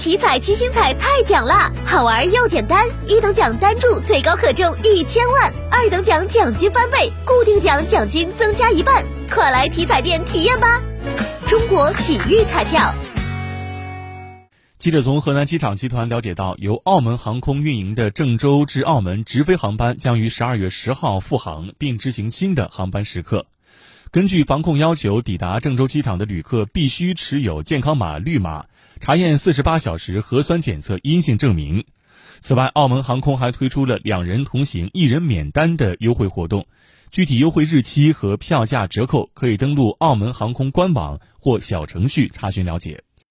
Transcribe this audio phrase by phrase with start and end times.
[0.00, 10.80] 体彩七星彩太奖啦，好玩又简单，一等奖单注最高可中一千万，二等奖奖金翻倍，固定奖奖金增加一半，快来体彩店体验吧！
[11.46, 12.94] 中国体育彩票。
[14.78, 23.44] 记者从河南机场集团了解到，由澳门航空运营的郑州至澳门直飞航班将于十二月十号复航，并执行新的航班时刻。
[24.12, 28.66] 根据防控要求，抵达郑州机场的旅客必须持有健康码绿码，
[28.98, 31.84] 查验四十八小时核酸检测阴性证明。
[32.40, 36.66] 此外，澳门航空还推出了两人同行一人免单的优惠活动，
[37.12, 43.04] 具体优惠日期和票价折扣可以登录澳门航空官网或小程序查询了解。